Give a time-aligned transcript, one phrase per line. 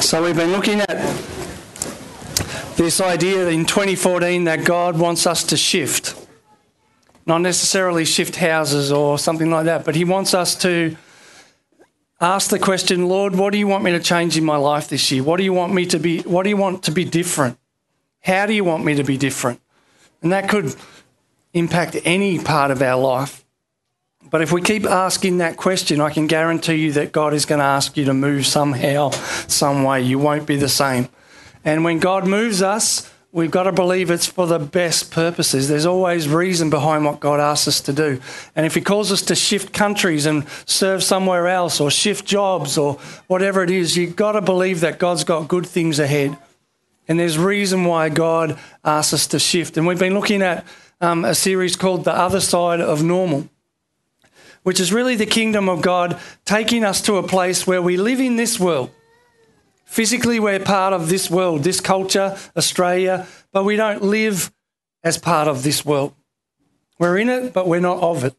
[0.00, 0.88] So we've been looking at
[2.76, 6.16] this idea in 2014 that God wants us to shift.
[7.26, 10.96] Not necessarily shift houses or something like that, but He wants us to
[12.20, 15.12] ask the question, Lord, what do you want me to change in my life this
[15.12, 15.22] year?
[15.22, 17.58] What do you want me to be what do you want to be different?
[18.22, 19.60] How do you want me to be different?
[20.22, 20.74] And that could
[21.52, 23.44] impact any part of our life.
[24.28, 27.58] But if we keep asking that question, I can guarantee you that God is going
[27.58, 30.02] to ask you to move somehow, some way.
[30.02, 31.08] You won't be the same.
[31.64, 35.68] And when God moves us, we've got to believe it's for the best purposes.
[35.68, 38.20] There's always reason behind what God asks us to do.
[38.54, 42.78] And if He calls us to shift countries and serve somewhere else or shift jobs
[42.78, 42.94] or
[43.26, 46.36] whatever it is, you've got to believe that God's got good things ahead.
[47.08, 49.76] And there's reason why God asks us to shift.
[49.76, 50.64] And we've been looking at
[51.00, 53.48] um, a series called The Other Side of Normal
[54.62, 58.20] which is really the kingdom of God taking us to a place where we live
[58.20, 58.90] in this world.
[59.84, 64.52] Physically, we're part of this world, this culture, Australia, but we don't live
[65.02, 66.14] as part of this world.
[66.98, 68.36] We're in it, but we're not of it.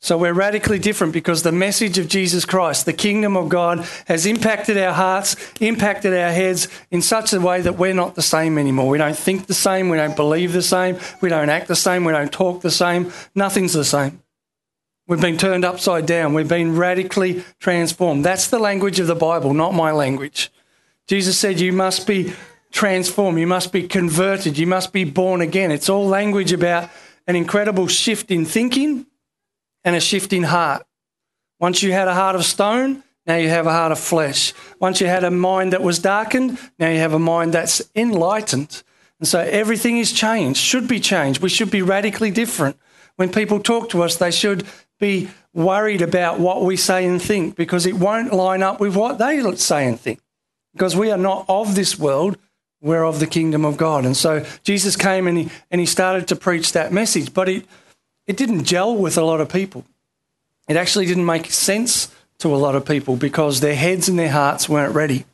[0.00, 4.26] So we're radically different because the message of Jesus Christ, the kingdom of God, has
[4.26, 8.58] impacted our hearts, impacted our heads in such a way that we're not the same
[8.58, 8.88] anymore.
[8.88, 12.04] We don't think the same, we don't believe the same, we don't act the same,
[12.04, 13.12] we don't talk the same.
[13.34, 14.22] Nothing's the same.
[15.08, 16.34] We've been turned upside down.
[16.34, 18.26] We've been radically transformed.
[18.26, 20.52] That's the language of the Bible, not my language.
[21.06, 22.34] Jesus said, You must be
[22.72, 23.38] transformed.
[23.38, 24.58] You must be converted.
[24.58, 25.70] You must be born again.
[25.72, 26.90] It's all language about
[27.26, 29.06] an incredible shift in thinking
[29.82, 30.84] and a shift in heart.
[31.58, 34.52] Once you had a heart of stone, now you have a heart of flesh.
[34.78, 38.82] Once you had a mind that was darkened, now you have a mind that's enlightened.
[39.20, 41.40] And so everything is changed, should be changed.
[41.40, 42.76] We should be radically different.
[43.16, 44.66] When people talk to us, they should
[44.98, 49.18] be worried about what we say and think because it won't line up with what
[49.18, 50.20] they say and think.
[50.72, 52.36] Because we are not of this world,
[52.80, 54.04] we're of the kingdom of God.
[54.04, 57.64] And so Jesus came and he, and he started to preach that message, but it,
[58.26, 59.84] it didn't gel with a lot of people.
[60.68, 64.30] It actually didn't make sense to a lot of people because their heads and their
[64.30, 65.24] hearts weren't ready.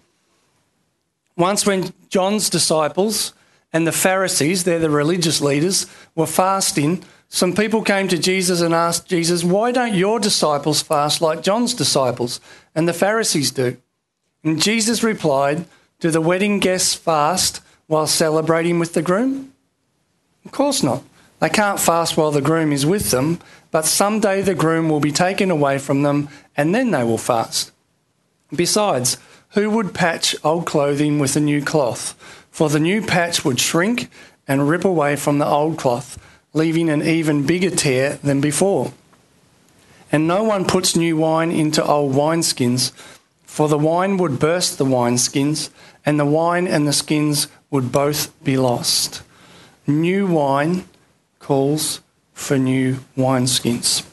[1.37, 3.35] Once, when John's disciples
[3.73, 8.72] and the Pharisees, they're the religious leaders, were fasting, some people came to Jesus and
[8.72, 12.41] asked Jesus, Why don't your disciples fast like John's disciples
[12.77, 13.77] and the Pharisees do?
[14.45, 15.65] And Jesus replied,
[15.99, 19.53] Do the wedding guests fast while celebrating with the groom?
[20.44, 21.03] Of course not.
[21.41, 23.41] They can't fast while the groom is with them,
[23.73, 27.73] but someday the groom will be taken away from them and then they will fast.
[28.55, 29.17] Besides,
[29.55, 32.15] who would patch old clothing with a new cloth?
[32.53, 34.09] For the new patch would shrink
[34.47, 36.17] and rip away from the old cloth
[36.55, 38.93] leaving an even bigger tear than before.
[40.11, 42.93] And no one puts new wine into old wineskins,
[43.45, 45.71] for the wine would burst the wineskins,
[46.07, 49.23] and the wine and the skins would both be lost.
[49.87, 50.85] New wine
[51.41, 52.01] calls
[52.33, 54.05] for new wineskins.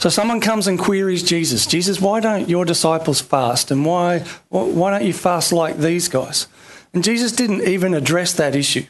[0.00, 3.70] So someone comes and queries Jesus, Jesus, why don't your disciples fast?
[3.70, 6.48] And why, why don't you fast like these guys?
[6.92, 8.86] And Jesus didn't even address that issue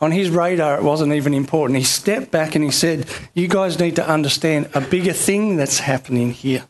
[0.00, 1.78] on his radar, it wasn't even important.
[1.78, 5.78] He stepped back and he said, You guys need to understand a bigger thing that's
[5.78, 6.64] happening here.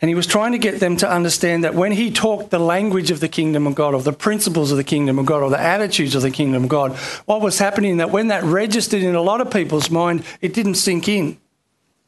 [0.00, 3.10] And he was trying to get them to understand that when he talked the language
[3.10, 5.58] of the kingdom of God, or the principles of the kingdom of God, or the
[5.58, 9.22] attitudes of the kingdom of God, what was happening that when that registered in a
[9.22, 11.36] lot of people's mind, it didn't sink in.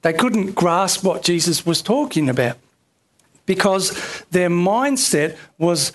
[0.02, 2.58] They couldn't grasp what Jesus was talking about
[3.44, 5.92] because their mindset was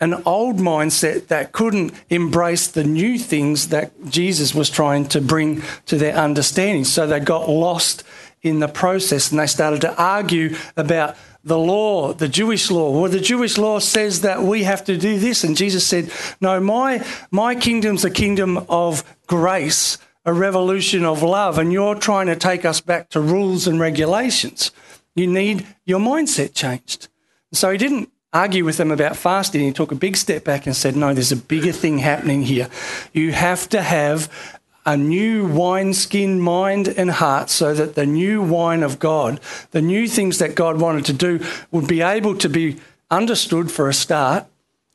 [0.00, 5.62] an old mindset that couldn't embrace the new things that Jesus was trying to bring
[5.86, 6.84] to their understanding.
[6.84, 8.02] So they got lost
[8.42, 12.90] in the process and they started to argue about the law, the Jewish law.
[12.90, 15.44] Well, the Jewish law says that we have to do this.
[15.44, 16.10] And Jesus said,
[16.40, 21.58] No, my, my kingdom's a kingdom of grace, a revolution of love.
[21.58, 24.70] And you're trying to take us back to rules and regulations.
[25.14, 27.08] You need your mindset changed.
[27.52, 30.76] So he didn't argue with them about fasting, he took a big step back and
[30.76, 32.68] said, No, there's a bigger thing happening here.
[33.12, 38.82] You have to have a new wineskin mind and heart so that the new wine
[38.82, 39.40] of God,
[39.72, 42.78] the new things that God wanted to do, would be able to be
[43.10, 44.46] understood for a start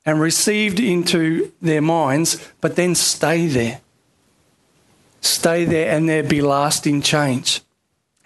[0.05, 3.81] and received into their minds, but then stay there.
[5.21, 7.61] Stay there and there be lasting change.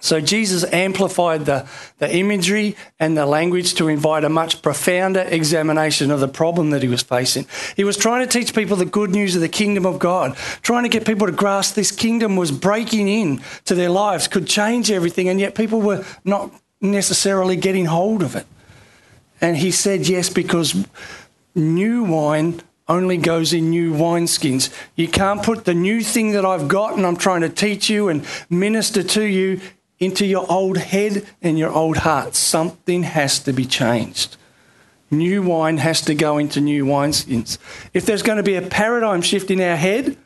[0.02, 1.68] So Jesus amplified the,
[1.98, 6.82] the imagery and the language to invite a much profounder examination of the problem that
[6.82, 7.46] he was facing.
[7.76, 10.84] He was trying to teach people the good news of the kingdom of God, trying
[10.84, 14.90] to get people to grasp this kingdom was breaking in to their lives, could change
[14.90, 18.48] everything, and yet people were not necessarily getting hold of it.
[19.42, 20.86] And he said yes because
[21.56, 24.74] new wine only goes in new wineskins.
[24.96, 28.10] You can't put the new thing that I've got and I'm trying to teach you
[28.10, 29.62] and minister to you
[30.00, 32.36] into your old head and your old heart.
[32.36, 34.38] Something has to be changed.
[35.12, 37.58] New wine has to go into new wineskins.
[37.94, 40.18] If there's going to be a paradigm shift in our head,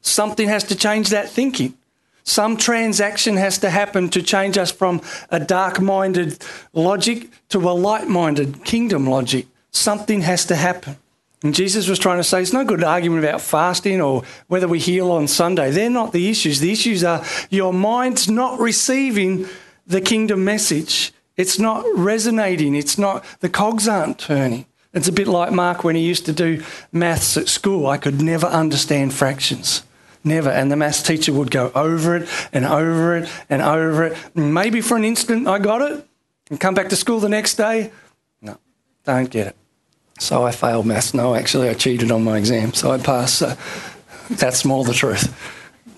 [0.00, 1.74] something has to change that thinking.
[2.22, 7.72] Some transaction has to happen to change us from a dark minded logic to a
[7.72, 9.46] light minded kingdom logic.
[9.72, 10.96] Something has to happen.
[11.44, 14.78] And Jesus was trying to say it's no good argument about fasting or whether we
[14.78, 15.70] heal on Sunday.
[15.70, 16.58] They're not the issues.
[16.58, 19.46] The issues are your mind's not receiving
[19.86, 21.12] the kingdom message.
[21.36, 22.74] It's not resonating.
[22.74, 24.64] It's not, the cogs aren't turning.
[24.94, 27.86] It's a bit like Mark when he used to do maths at school.
[27.88, 29.82] I could never understand fractions.
[30.24, 30.48] Never.
[30.48, 34.16] And the maths teacher would go over it and over it and over it.
[34.34, 36.08] Maybe for an instant I got it
[36.48, 37.92] and come back to school the next day.
[38.40, 38.56] No,
[39.04, 39.56] don't get it.
[40.18, 41.14] So I failed maths.
[41.14, 43.38] No, actually, I cheated on my exam, so I passed.
[43.38, 43.56] So
[44.30, 45.34] that's more the truth.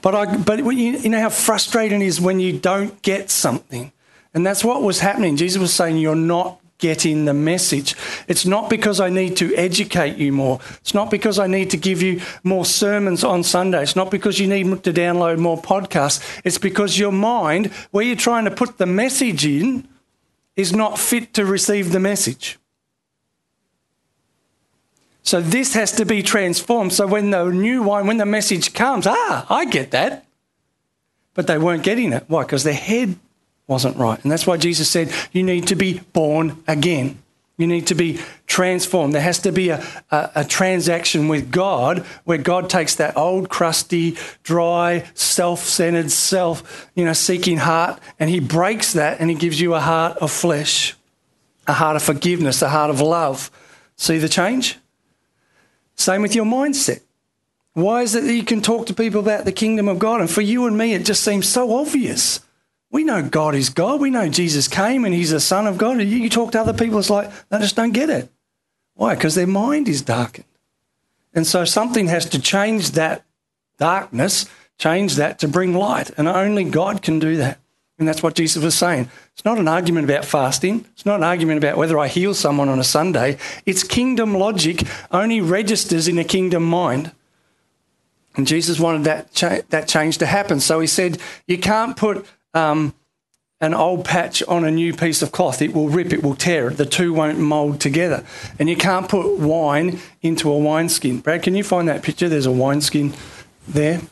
[0.02, 3.92] But, I, but you, you know how frustrating it is when you don't get something.
[4.34, 5.36] And that's what was happening.
[5.36, 7.94] Jesus was saying, You're not getting the message.
[8.28, 10.60] It's not because I need to educate you more.
[10.80, 13.82] It's not because I need to give you more sermons on Sunday.
[13.82, 16.40] It's not because you need to download more podcasts.
[16.44, 19.88] It's because your mind, where you're trying to put the message in,
[20.54, 22.58] is not fit to receive the message.
[25.26, 26.92] So this has to be transformed.
[26.92, 30.24] So when the new wine, when the message comes, ah, I get that.
[31.34, 32.24] But they weren't getting it.
[32.28, 32.44] Why?
[32.44, 33.18] Because their head
[33.66, 34.22] wasn't right.
[34.22, 37.18] And that's why Jesus said, you need to be born again.
[37.58, 39.14] You need to be transformed.
[39.14, 43.48] There has to be a, a, a, transaction with God where God takes that old,
[43.48, 49.34] crusty, dry, self centered, self you know, seeking heart and He breaks that and He
[49.34, 50.94] gives you a heart of flesh,
[51.66, 53.50] a heart of forgiveness, a heart of love.
[53.96, 54.78] See the change?
[55.96, 57.00] Same with your mindset.
[57.72, 60.20] Why is it that you can talk to people about the kingdom of God?
[60.20, 62.40] And for you and me, it just seems so obvious.
[62.90, 64.00] We know God is God.
[64.00, 66.00] We know Jesus came and he's the Son of God.
[66.00, 68.30] You talk to other people, it's like they just don't get it.
[68.94, 69.14] Why?
[69.14, 70.46] Because their mind is darkened.
[71.34, 73.24] And so something has to change that
[73.76, 74.46] darkness,
[74.78, 76.10] change that to bring light.
[76.16, 77.58] And only God can do that.
[77.98, 79.08] And that's what Jesus was saying.
[79.32, 80.84] It's not an argument about fasting.
[80.92, 83.38] It's not an argument about whether I heal someone on a Sunday.
[83.64, 87.12] It's kingdom logic only registers in a kingdom mind.
[88.36, 90.60] And Jesus wanted that, cha- that change to happen.
[90.60, 92.94] So he said, You can't put um,
[93.60, 95.62] an old patch on a new piece of cloth.
[95.62, 96.68] It will rip, it will tear.
[96.68, 98.26] The two won't mould together.
[98.58, 101.20] And you can't put wine into a wineskin.
[101.20, 102.28] Brad, can you find that picture?
[102.28, 103.14] There's a wineskin
[103.66, 104.02] there.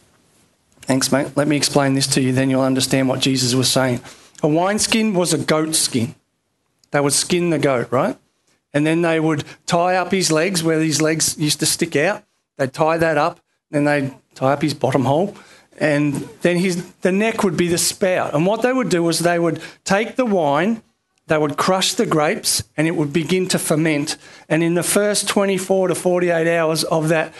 [0.86, 1.28] Thanks, mate.
[1.34, 4.00] Let me explain this to you, then you'll understand what Jesus was saying.
[4.42, 6.14] A wineskin was a goat skin.
[6.90, 8.18] They would skin the goat, right?
[8.74, 12.22] And then they would tie up his legs where his legs used to stick out.
[12.58, 13.40] They'd tie that up,
[13.70, 15.34] then they'd tie up his bottom hole,
[15.78, 18.34] and then his the neck would be the spout.
[18.34, 20.82] And what they would do was they would take the wine,
[21.26, 24.16] they would crush the grapes, and it would begin to ferment.
[24.48, 27.32] And in the first 24 to 48 hours of that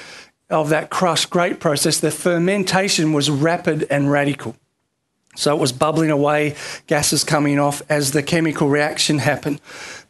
[0.54, 4.56] of that crushed grape process, the fermentation was rapid and radical.
[5.36, 6.54] So it was bubbling away,
[6.86, 9.60] gases coming off as the chemical reaction happened.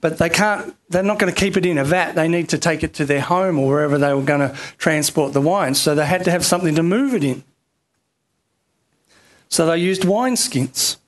[0.00, 2.12] But they can't, they're not going to keep it in a vat.
[2.12, 5.32] They need to take it to their home or wherever they were going to transport
[5.32, 5.74] the wine.
[5.74, 7.42] So they had to have something to move it in.
[9.48, 10.98] So they used wineskins.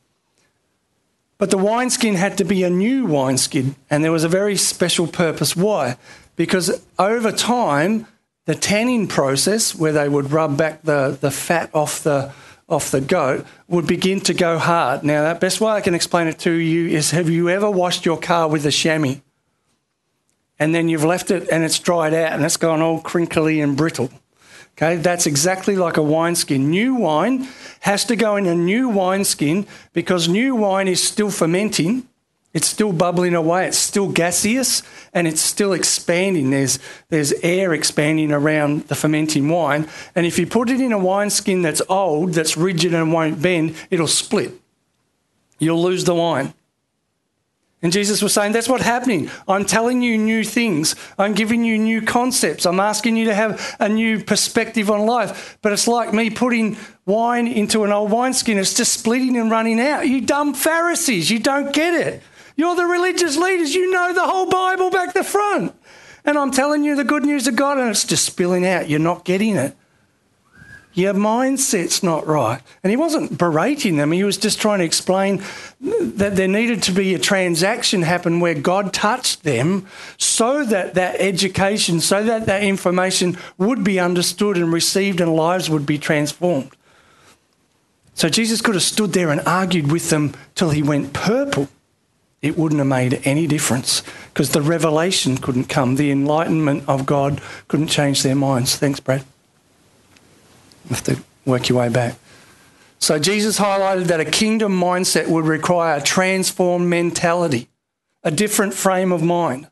[1.39, 5.07] But the wineskin had to be a new wineskin, and there was a very special
[5.07, 5.55] purpose.
[5.55, 5.99] Why?
[6.35, 8.07] Because over time,
[8.47, 12.33] the tanning process, where they would rub back the, the fat off the,
[12.69, 15.05] off the goat, would begin to go hard.
[15.05, 18.07] Now, the best way I can explain it to you is have you ever washed
[18.07, 19.17] your car with a chamois?
[20.59, 23.77] And then you've left it and it's dried out and it's gone all crinkly and
[23.77, 24.11] brittle.
[24.73, 26.71] Okay, that's exactly like a wineskin.
[26.71, 27.49] New wine
[27.81, 32.07] has to go in a new wineskin because new wine is still fermenting
[32.57, 33.67] it's still bubbling away.
[33.67, 34.83] It's still gaseous
[35.13, 36.49] and it's still expanding.
[36.49, 36.79] There's,
[37.11, 39.87] there's air expanding around the fermenting wine.
[40.15, 43.77] And if you put it in a wineskin that's old, that's rigid and won't bend,
[43.91, 44.53] it'll split.
[45.59, 46.55] You'll lose the wine.
[47.83, 49.31] And Jesus was saying, That's what's happening.
[49.47, 50.97] I'm telling you new things.
[51.19, 52.65] I'm giving you new concepts.
[52.65, 55.59] I'm asking you to have a new perspective on life.
[55.61, 58.57] But it's like me putting wine into an old wineskin.
[58.57, 60.09] It's just splitting and running out.
[60.09, 62.23] You dumb Pharisees, you don't get it.
[62.57, 63.75] You're the religious leaders.
[63.75, 65.75] You know the whole Bible back to front.
[66.25, 68.89] And I'm telling you the good news of God, and it's just spilling out.
[68.89, 69.77] You're not getting it.
[70.97, 72.63] Your mindset's not right.
[72.83, 75.43] And he wasn't berating them, he was just trying to explain
[75.79, 79.87] that there needed to be a transaction happen where God touched them
[80.17, 85.69] so that that education, so that that information would be understood and received and lives
[85.69, 86.71] would be transformed.
[88.15, 91.69] So Jesus could have stood there and argued with them till he went purple.
[92.43, 94.03] It wouldn't have made any difference
[94.33, 95.97] because the revelation couldn't come.
[95.97, 98.77] The enlightenment of God couldn't change their minds.
[98.77, 99.25] Thanks, Brad.
[100.85, 102.17] You have to work your way back.
[102.99, 107.69] So Jesus highlighted that a kingdom mindset would require a transformed mentality,
[108.23, 109.69] a different frame of mind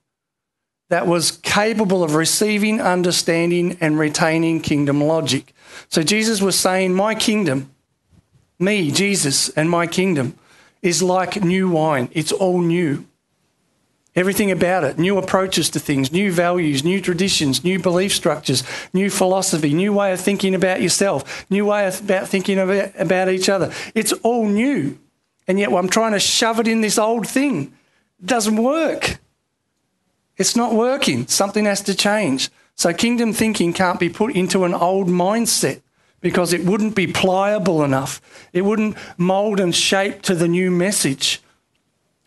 [0.90, 5.54] that was capable of receiving, understanding, and retaining kingdom logic.
[5.88, 7.71] So Jesus was saying, My kingdom
[8.59, 10.38] me, Jesus, and my kingdom
[10.85, 12.11] is like new wine.
[12.12, 13.07] It's all new.
[14.14, 18.62] Everything about it, new approaches to things, new values, new traditions, new belief structures,
[18.93, 23.29] new philosophy, new way of thinking about yourself, new way of, about thinking about, about
[23.29, 23.73] each other.
[23.95, 24.97] It's all new.
[25.49, 27.73] And yet I'm trying to shove it in this old thing.
[28.21, 29.19] It doesn't work.
[30.37, 31.26] It's not working.
[31.26, 32.50] Something has to change.
[32.76, 35.81] So kingdom thinking can't be put into an old mindset
[36.25, 38.49] because it wouldn't be pliable enough.
[38.54, 41.43] It wouldn't mould and shape to the new message.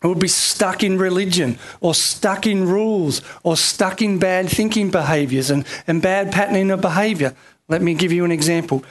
[0.00, 4.92] It would be stuck in religion or stuck in rules or stuck in bad thinking
[4.92, 7.34] behaviours and, and bad patterning of behaviour.
[7.66, 8.84] Let me give you an example.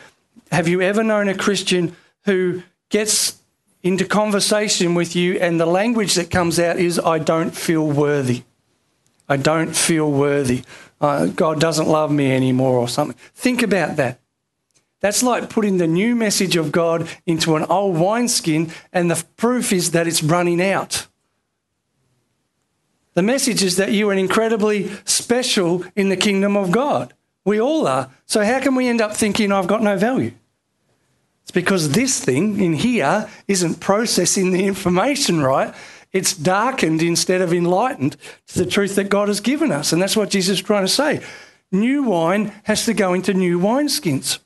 [0.52, 1.96] Have you ever known a Christian
[2.26, 3.38] who gets
[3.84, 8.44] into conversation with you and the language that comes out is, I don't feel worthy?
[9.30, 10.64] I don't feel worthy.
[11.00, 13.18] Uh, God doesn't love me anymore or something.
[13.34, 14.20] Think about that.
[15.00, 19.72] That's like putting the new message of God into an old wineskin, and the proof
[19.72, 21.08] is that it's running out.
[23.14, 27.14] The message is that you are incredibly special in the kingdom of God.
[27.46, 28.12] We all are.
[28.26, 30.34] So, how can we end up thinking I've got no value?
[31.44, 35.74] It's because this thing in here isn't processing the information right.
[36.12, 39.94] It's darkened instead of enlightened to the truth that God has given us.
[39.94, 41.22] And that's what Jesus is trying to say.
[41.72, 44.40] New wine has to go into new wineskins.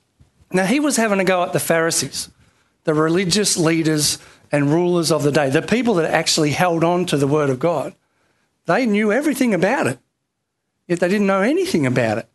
[0.53, 2.29] Now, he was having a go at the Pharisees,
[2.83, 4.17] the religious leaders
[4.51, 7.59] and rulers of the day, the people that actually held on to the word of
[7.59, 7.93] God.
[8.65, 9.99] They knew everything about it,
[10.87, 12.27] yet they didn't know anything about it.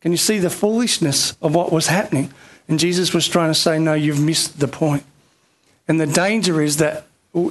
[0.00, 2.32] Can you see the foolishness of what was happening?
[2.68, 5.04] And Jesus was trying to say, No, you've missed the point.
[5.88, 7.06] And the danger is that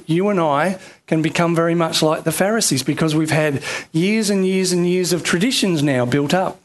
[0.06, 4.46] you and I can become very much like the Pharisees because we've had years and
[4.46, 6.60] years and years of traditions now built up.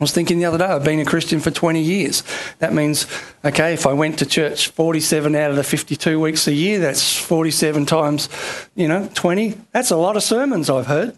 [0.00, 2.24] I was thinking the other day, I've been a Christian for 20 years.
[2.58, 3.06] That means,
[3.44, 7.16] okay, if I went to church 47 out of the 52 weeks a year, that's
[7.16, 8.28] 47 times,
[8.74, 9.54] you know, 20.
[9.70, 11.16] That's a lot of sermons I've heard.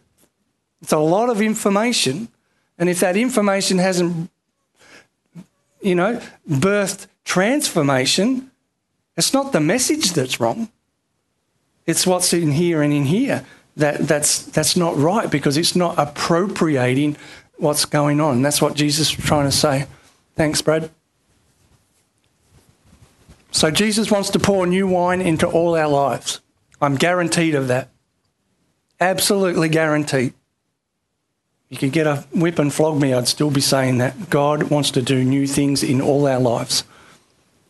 [0.83, 2.29] It's a lot of information.
[2.79, 4.31] And if that information hasn't,
[5.81, 8.51] you know, birthed transformation,
[9.17, 10.69] it's not the message that's wrong.
[11.87, 15.99] It's what's in here and in here that, that's, that's not right because it's not
[15.99, 17.17] appropriating
[17.59, 18.43] what's going on.
[18.43, 19.87] That's what Jesus was trying to say.
[20.35, 20.91] Thanks, Brad.
[23.51, 26.41] So, Jesus wants to pour new wine into all our lives.
[26.81, 27.89] I'm guaranteed of that.
[29.01, 30.35] Absolutely guaranteed.
[31.69, 34.31] You could get a whip and flog me, I'd still be saying that.
[34.31, 36.85] God wants to do new things in all our lives.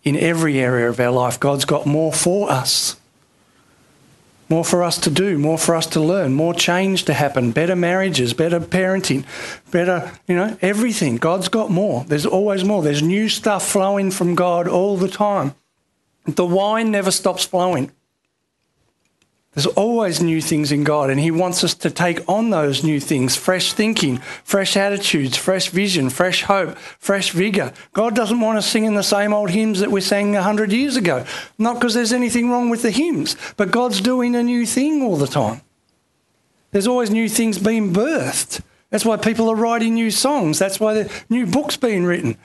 [0.03, 2.97] In every area of our life, God's got more for us
[4.49, 7.75] more for us to do, more for us to learn, more change to happen, better
[7.77, 9.25] marriages, better parenting,
[9.71, 11.17] better, you know, everything.
[11.17, 12.05] God's got more.
[12.05, 12.83] There's always more.
[12.83, 15.55] There's new stuff flowing from God all the time.
[16.27, 17.93] The wine never stops flowing.
[19.57, 23.01] There's always new things in God, and He wants us to take on those new
[23.01, 27.73] things fresh thinking, fresh attitudes, fresh vision, fresh hope, fresh vigour.
[27.95, 31.25] God doesn't want us singing the same old hymns that we sang 100 years ago.
[31.57, 35.17] Not because there's anything wrong with the hymns, but God's doing a new thing all
[35.17, 35.63] the time.
[36.73, 38.61] There's always new things being birthed.
[38.91, 42.37] That's why people are writing new songs, that's why the new books being written.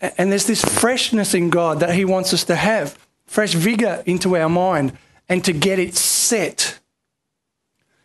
[0.00, 4.36] And there's this freshness in God that He wants us to have, fresh vigour into
[4.36, 4.96] our mind
[5.32, 6.78] and to get it set.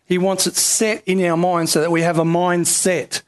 [0.06, 3.22] He wants it set in our mind so that we have a mindset.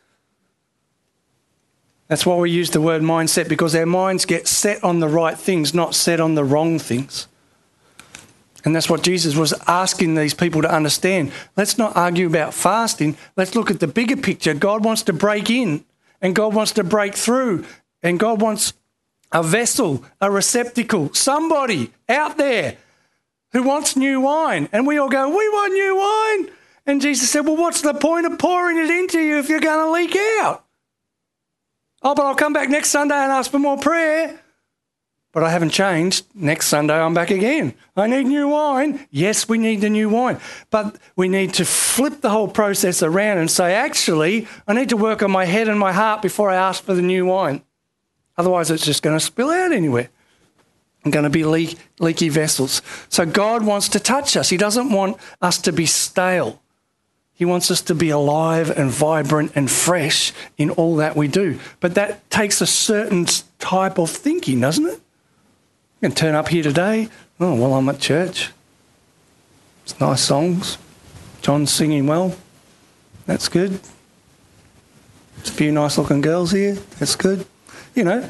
[2.08, 5.38] That's why we use the word mindset because our minds get set on the right
[5.38, 7.28] things, not set on the wrong things.
[8.64, 11.34] And that's what Jesus was asking these people to understand.
[11.58, 13.18] Let's not argue about fasting.
[13.36, 14.54] Let's look at the bigger picture.
[14.54, 15.84] God wants to break in
[16.22, 17.66] and God wants to break through
[18.02, 18.72] and God wants
[19.34, 22.78] a vessel, a receptacle, somebody out there
[23.52, 24.70] who wants new wine.
[24.72, 26.56] And we all go, We want new wine.
[26.86, 29.86] And Jesus said, Well, what's the point of pouring it into you if you're going
[29.86, 30.66] to leak out?
[32.02, 34.40] Oh, but I'll come back next Sunday and ask for more prayer.
[35.32, 36.26] But I haven't changed.
[36.34, 37.76] Next Sunday, I'm back again.
[37.96, 39.06] I need new wine.
[39.12, 40.40] Yes, we need the new wine.
[40.72, 44.98] But we need to flip the whole process around and say, actually, I need to
[44.98, 47.62] work on my head and my heart before I ask for the new wine.
[48.38, 50.10] Otherwise, it's just going to spill out anywhere.
[51.04, 52.82] Going to be leak, leaky vessels.
[53.08, 54.50] So God wants to touch us.
[54.50, 56.62] He doesn't want us to be stale.
[57.34, 61.58] He wants us to be alive and vibrant and fresh in all that we do.
[61.80, 63.28] But that takes a certain
[63.60, 65.00] type of thinking, doesn't it?
[66.02, 67.08] You can turn up here today.
[67.40, 68.52] Oh, well, I'm at church.
[69.86, 70.78] It's nice songs.
[71.42, 72.36] John's singing well.
[73.26, 73.80] That's good.
[75.38, 76.74] There's a few nice looking girls here.
[77.00, 77.46] That's good.
[77.96, 78.30] You know,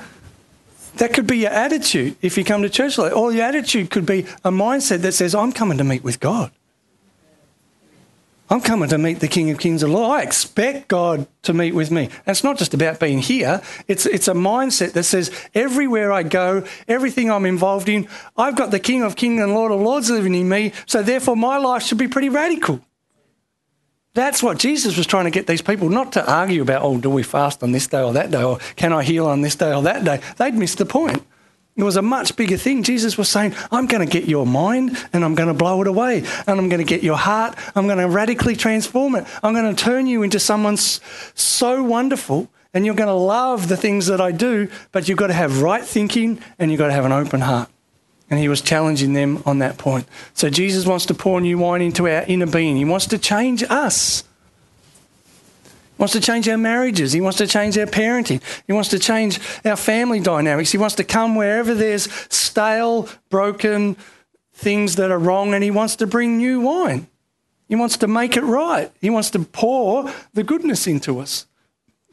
[0.96, 2.98] that could be your attitude if you come to church.
[2.98, 6.52] Or your attitude could be a mindset that says, I'm coming to meet with God.
[8.52, 10.20] I'm coming to meet the King of Kings and Lord.
[10.20, 12.06] I expect God to meet with me.
[12.06, 13.62] And it's not just about being here.
[13.88, 18.72] It's it's a mindset that says everywhere I go, everything I'm involved in, I've got
[18.72, 20.74] the King of Kings and Lord of Lords living in me.
[20.88, 22.82] So therefore, my life should be pretty radical.
[24.14, 27.10] That's what Jesus was trying to get these people not to argue about, oh, do
[27.10, 29.74] we fast on this day or that day, or can I heal on this day
[29.74, 30.20] or that day?
[30.38, 31.24] They'd missed the point.
[31.78, 32.84] It was a much bigger thing.
[32.84, 35.88] Jesus was saying, I'm going to get your mind and I'm going to blow it
[35.88, 36.26] away.
[36.46, 37.58] And I'm going to get your heart.
[37.74, 39.26] I'm going to radically transform it.
[39.42, 43.78] I'm going to turn you into someone so wonderful and you're going to love the
[43.78, 46.94] things that I do, but you've got to have right thinking and you've got to
[46.94, 47.70] have an open heart.
[48.30, 50.08] And he was challenging them on that point.
[50.34, 52.78] So Jesus wants to pour new wine into our inner being.
[52.78, 54.24] He wants to change us
[55.98, 57.12] He wants to change our marriages.
[57.12, 58.42] He wants to change our parenting.
[58.68, 60.72] He wants to change our family dynamics.
[60.72, 63.98] He wants to come wherever there's stale, broken
[64.54, 67.08] things that are wrong, and he wants to bring new wine.
[67.68, 68.92] He wants to make it right.
[69.02, 71.48] He wants to pour the goodness into us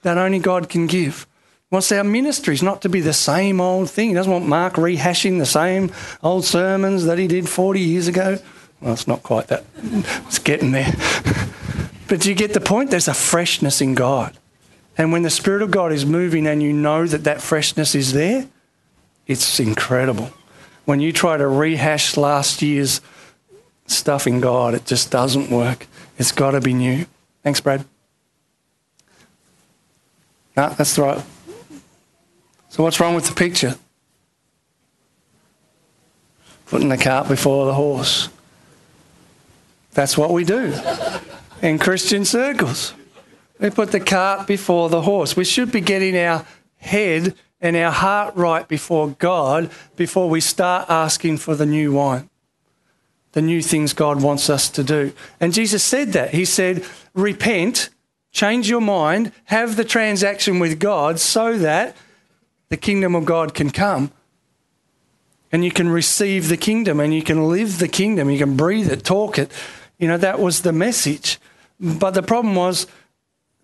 [0.03, 1.27] that only God can give.
[1.71, 4.11] Wants our ministries not to be the same old thing.
[4.11, 5.91] He doesn't want Mark rehashing the same
[6.23, 8.39] old sermons that he did 40 years ago.
[8.81, 9.65] Well, it's not quite that.
[9.83, 10.95] It's getting there.
[12.09, 12.91] But you get the point?
[12.91, 14.37] There's a freshness in God.
[14.97, 18.13] And when the Spirit of God is moving and you know that that freshness is
[18.13, 18.47] there,
[19.27, 20.31] it's incredible.
[20.85, 23.01] When you try to rehash last year's
[23.87, 25.89] stuff in God, it just doesn't work.
[26.17, 27.07] It's got to be new.
[27.43, 27.85] Thanks, Brad.
[30.57, 31.23] No, that's right.
[32.77, 33.75] So, what's wrong with the picture?
[36.67, 38.29] Putting the cart before the horse.
[39.95, 40.75] That's what we do
[41.63, 42.93] in Christian circles.
[43.59, 45.35] We put the cart before the horse.
[45.35, 46.45] We should be getting our
[46.77, 52.29] head and our heart right before God before we start asking for the new wine,
[53.33, 55.15] the new things God wants us to do.
[55.41, 56.35] And Jesus said that.
[56.35, 56.85] He said,
[57.15, 57.89] Repent,
[58.33, 61.97] change your mind, have the transaction with God so that
[62.69, 64.11] the kingdom of God can come.
[65.53, 68.31] And you can receive the kingdom and you can live the kingdom.
[68.31, 69.51] You can breathe it, talk it.
[69.99, 71.39] You know, that was the message.
[71.79, 72.87] But the problem was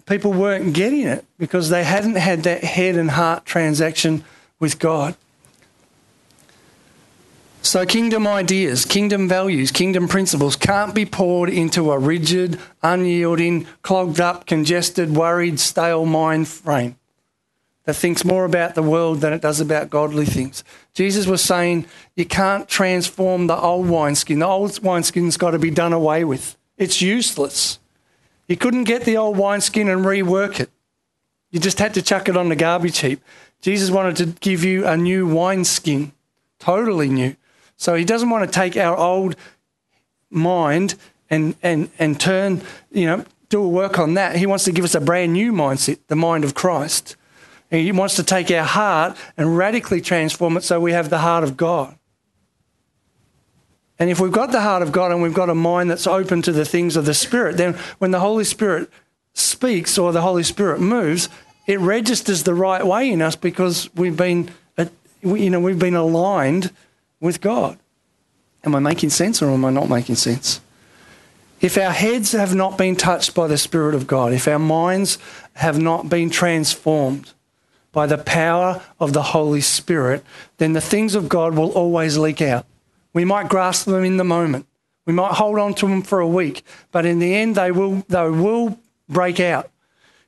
[0.07, 4.25] people weren't getting it because they hadn't had that head and heart transaction
[4.61, 5.17] with God.
[7.62, 14.21] So, kingdom ideas, kingdom values, kingdom principles can't be poured into a rigid, unyielding, clogged
[14.21, 16.97] up, congested, worried, stale mind frame
[17.85, 20.62] that thinks more about the world than it does about godly things.
[20.95, 24.38] Jesus was saying you can't transform the old wineskin.
[24.38, 27.79] The old wineskin's got to be done away with, it's useless.
[28.49, 30.71] You couldn't get the old wineskin and rework it.
[31.51, 33.21] You just had to chuck it on the garbage heap.
[33.61, 36.12] Jesus wanted to give you a new wineskin,
[36.59, 37.37] totally new.
[37.77, 39.37] So he doesn't want to take our old
[40.31, 40.97] mind
[41.31, 44.37] and, and, and turn, you know, do a work on that.
[44.37, 47.16] He wants to give us a brand new mindset, the mind of Christ.
[47.72, 51.42] He wants to take our heart and radically transform it so we have the heart
[51.42, 51.96] of God.
[53.98, 56.42] And if we've got the heart of God and we've got a mind that's open
[56.42, 58.90] to the things of the Spirit, then when the Holy Spirit
[59.32, 61.30] speaks or the Holy Spirit moves,
[61.66, 64.87] it registers the right way in us because we've been, uh,
[65.22, 66.72] you know, we've been aligned
[67.20, 67.78] with God.
[68.64, 70.61] Am I making sense or am I not making sense?
[71.62, 75.16] If our heads have not been touched by the Spirit of God, if our minds
[75.54, 77.32] have not been transformed
[77.92, 80.24] by the power of the Holy Spirit,
[80.57, 82.66] then the things of God will always leak out.
[83.12, 84.66] We might grasp them in the moment.
[85.05, 88.05] We might hold on to them for a week, but in the end, they will,
[88.09, 88.78] they will
[89.09, 89.70] break out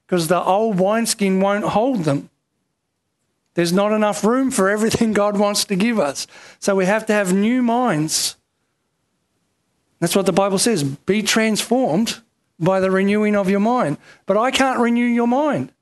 [0.07, 2.29] because the old wineskin won't hold them.
[3.55, 6.27] There's not enough room for everything God wants to give us.
[6.59, 8.37] So we have to have new minds.
[10.00, 12.20] That's what the Bible says be transformed
[12.59, 13.96] by the renewing of your mind.
[14.27, 15.72] But I can't renew your mind.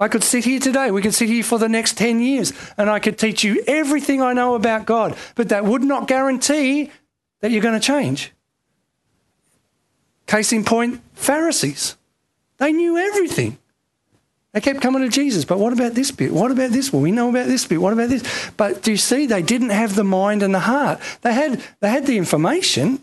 [0.00, 2.88] I could sit here today, we could sit here for the next 10 years, and
[2.88, 6.90] I could teach you everything I know about God, but that would not guarantee
[7.40, 8.32] that you're going to change.
[10.26, 11.96] Case in point, Pharisees.
[12.56, 13.58] They knew everything.
[14.52, 16.32] They kept coming to Jesus, but what about this bit?
[16.32, 16.92] What about this?
[16.92, 17.80] Well, we know about this bit.
[17.80, 18.50] What about this?
[18.56, 20.98] But do you see, they didn't have the mind and the heart.
[21.20, 23.02] They had, they had the information.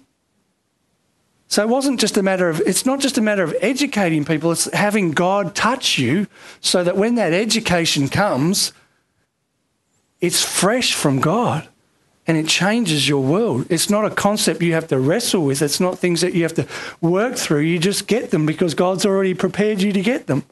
[1.48, 4.52] So it wasn't just a matter of, it's not just a matter of educating people,
[4.52, 6.28] it's having God touch you
[6.60, 8.74] so that when that education comes,
[10.20, 11.68] it's fresh from God
[12.26, 13.66] and it changes your world.
[13.70, 16.56] It's not a concept you have to wrestle with, it's not things that you have
[16.56, 16.68] to
[17.00, 17.62] work through.
[17.62, 20.44] You just get them because God's already prepared you to get them.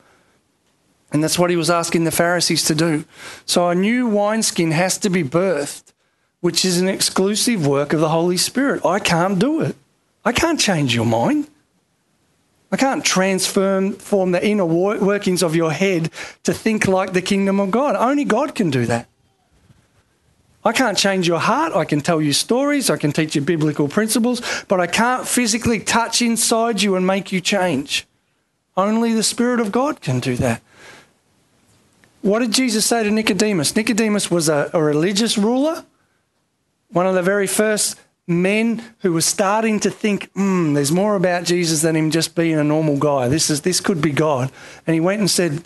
[1.11, 3.03] And that's what he was asking the Pharisees to do.
[3.45, 5.93] So a new wineskin has to be birthed,
[6.39, 8.85] which is an exclusive work of the Holy Spirit.
[8.85, 9.75] I can't do it.
[10.25, 11.47] I can't change your mind.
[12.71, 16.09] I can't transform form the inner workings of your head
[16.43, 17.95] to think like the kingdom of God.
[17.95, 19.07] Only God can do that.
[20.65, 21.73] I can't change your heart.
[21.73, 22.89] I can tell you stories.
[22.89, 27.31] I can teach you biblical principles, but I can't physically touch inside you and make
[27.31, 28.07] you change.
[28.75, 30.61] Only the Spirit of God can do that.
[32.23, 33.75] What did Jesus say to Nicodemus?
[33.75, 35.85] Nicodemus was a, a religious ruler,
[36.89, 37.95] one of the very first
[38.27, 42.57] men who were starting to think, hmm, there's more about Jesus than him just being
[42.57, 43.27] a normal guy.
[43.27, 44.51] This is this could be God.
[44.87, 45.63] And he went and said,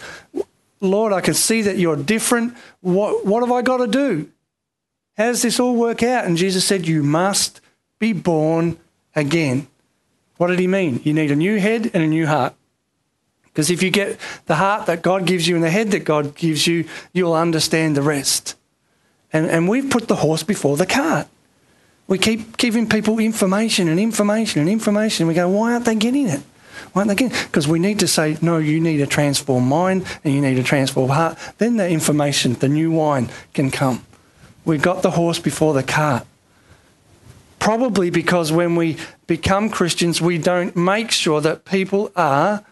[0.82, 2.56] Lord, I can see that you're different.
[2.82, 4.30] What what have I got to do?
[5.18, 6.26] How does this all work out?
[6.26, 7.62] And Jesus said, You must
[8.00, 8.78] be born
[9.16, 9.68] again.
[10.38, 11.02] What did he mean?
[11.04, 12.56] You need a new head and a new heart.
[13.44, 16.36] Because if you get the heart that God gives you and the head that God
[16.36, 18.56] gives you, you'll understand the rest.
[19.34, 21.28] And, and we've put the horse before the cart.
[22.10, 25.28] We keep giving people information and information and information.
[25.28, 26.42] We go, why aren't they getting it?
[26.92, 27.46] Why aren't they getting it?
[27.46, 30.64] Because we need to say, no, you need a transformed mind and you need a
[30.64, 31.38] transformed heart.
[31.60, 34.04] Then the information, the new wine can come.
[34.66, 36.26] We've got the horse before the cart.
[37.60, 42.66] Probably because when we become Christians, we don't make sure that people are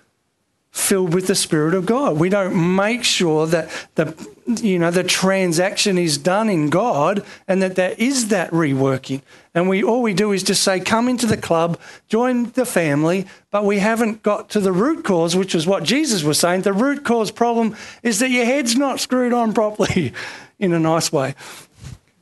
[0.77, 2.17] filled with the Spirit of God.
[2.17, 7.61] We don't make sure that the you know the transaction is done in God and
[7.61, 9.21] that there is that reworking.
[9.53, 13.25] And we all we do is just say, come into the club, join the family,
[13.49, 16.61] but we haven't got to the root cause, which is what Jesus was saying.
[16.61, 20.13] The root cause problem is that your head's not screwed on properly
[20.59, 21.35] in a nice way.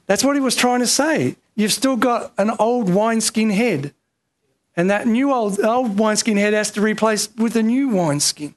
[0.07, 1.35] That's what he was trying to say.
[1.55, 3.93] You've still got an old wineskin head.
[4.77, 8.55] And that new old, old wineskin head has to replace with a new wineskin.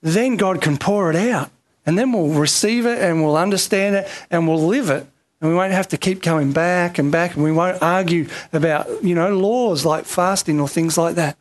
[0.00, 1.50] Then God can pour it out.
[1.86, 5.06] And then we'll receive it and we'll understand it and we'll live it.
[5.40, 9.04] And we won't have to keep going back and back and we won't argue about,
[9.04, 11.36] you know, laws like fasting or things like that.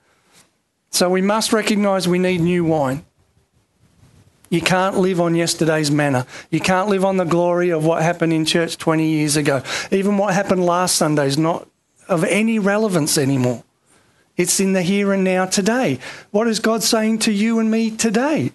[0.89, 3.05] So we must recognize we need new wine.
[4.49, 6.27] You can't live on yesterday's manna.
[6.51, 9.63] You can't live on the glory of what happened in church 20 years ago.
[9.91, 11.67] Even what happened last Sunday is not
[12.07, 13.63] of any relevance anymore.
[14.35, 15.99] It's in the here and now today.
[16.31, 18.51] What is God saying to you and me today?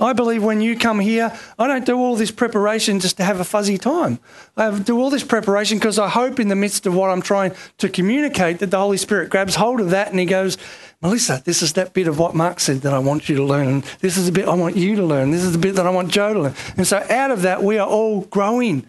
[0.00, 3.40] I believe when you come here, I don't do all this preparation just to have
[3.40, 4.20] a fuzzy time.
[4.56, 7.52] I do all this preparation because I hope in the midst of what I'm trying
[7.78, 10.56] to communicate that the Holy Spirit grabs hold of that and He goes,
[11.02, 13.66] Melissa, this is that bit of what Mark said that I want you to learn.
[13.66, 15.32] And this is the bit I want you to learn.
[15.32, 16.54] This is the bit that I want Joe to learn.
[16.76, 18.86] And so out of that, we are all growing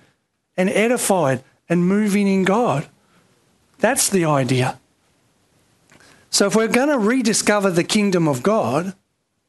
[0.57, 2.87] and edified and moving in God.
[3.79, 4.79] That's the idea.
[6.29, 8.93] So if we're going to rediscover the kingdom of God,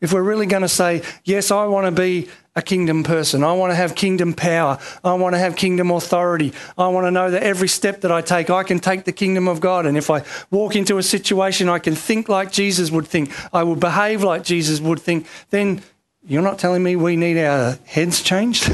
[0.00, 3.52] if we're really going to say, yes, I want to be a kingdom person, I
[3.52, 7.30] want to have kingdom power, I want to have kingdom authority, I want to know
[7.30, 9.84] that every step that I take, I can take the kingdom of God.
[9.84, 13.62] And if I walk into a situation, I can think like Jesus would think, I
[13.62, 15.82] will behave like Jesus would think, then
[16.26, 18.70] you're not telling me we need our heads changed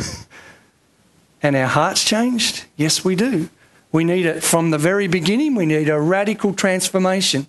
[1.43, 2.67] and our hearts changed?
[2.77, 3.49] Yes, we do.
[3.91, 7.49] We need it from the very beginning, we need a radical transformation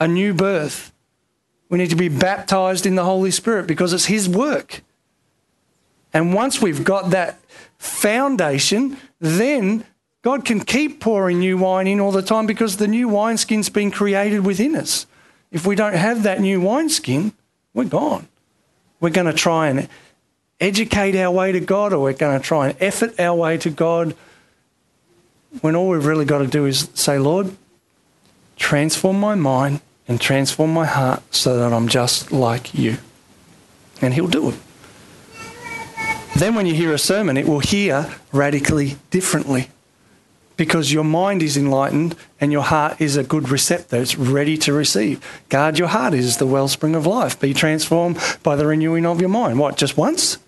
[0.00, 0.92] a new birth.
[1.68, 4.82] We need to be baptized in the Holy Spirit because it's His work.
[6.12, 7.38] And once we've got that
[7.78, 9.84] foundation, then
[10.22, 13.90] God can keep pouring new wine in all the time because the new wineskin's been
[13.90, 15.06] created within us.
[15.52, 17.32] If we don't have that new wineskin,
[17.74, 18.26] we're gone.
[19.00, 19.88] We're going to try and
[20.60, 23.70] educate our way to God or we're going to try and effort our way to
[23.70, 24.14] God
[25.60, 27.56] when all we've really got to do is say, Lord,
[28.56, 32.98] transform my mind and transform my heart so that I'm just like you.
[34.02, 34.56] And He'll do it.
[36.36, 39.70] Then, when you hear a sermon, it will hear radically differently
[40.56, 43.96] because your mind is enlightened and your heart is a good receptor.
[43.96, 45.24] It's ready to receive.
[45.48, 47.38] Guard your heart is the wellspring of life.
[47.38, 49.60] Be transformed by the renewing of your mind.
[49.60, 50.38] What, just once?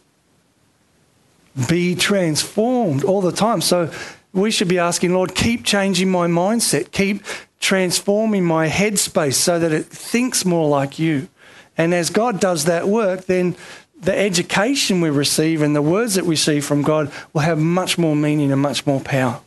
[1.69, 3.61] Be transformed all the time.
[3.61, 3.93] So
[4.33, 7.23] we should be asking, Lord, keep changing my mindset, keep
[7.61, 11.29] transforming my headspace so that it thinks more like you.
[11.77, 13.57] And as God does that work, then
[14.01, 17.99] the education we receive and the words that we see from God will have much
[17.99, 19.41] more meaning and much more power.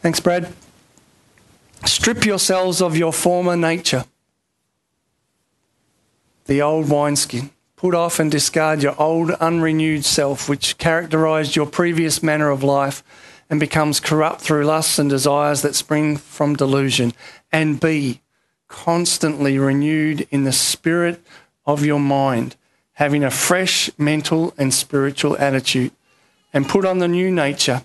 [0.00, 0.52] Thanks, Brad.
[1.84, 4.04] Strip yourselves of your former nature,
[6.46, 7.50] the old wineskin.
[7.76, 13.04] Put off and discard your old, unrenewed self, which characterized your previous manner of life
[13.48, 17.12] and becomes corrupt through lusts and desires that spring from delusion.
[17.52, 18.20] And be
[18.68, 21.20] constantly renewed in the spirit
[21.64, 22.56] of your mind,
[22.94, 25.92] having a fresh mental and spiritual attitude.
[26.52, 27.82] And put on the new nature